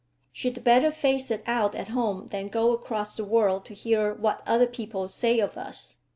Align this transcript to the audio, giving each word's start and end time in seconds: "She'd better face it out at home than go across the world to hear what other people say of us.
"She'd 0.31 0.63
better 0.63 0.89
face 0.89 1.29
it 1.29 1.43
out 1.45 1.75
at 1.75 1.89
home 1.89 2.29
than 2.31 2.47
go 2.47 2.71
across 2.71 3.13
the 3.15 3.23
world 3.23 3.65
to 3.65 3.75
hear 3.75 4.15
what 4.15 4.41
other 4.47 4.65
people 4.65 5.07
say 5.09 5.37
of 5.37 5.55
us. 5.59 5.97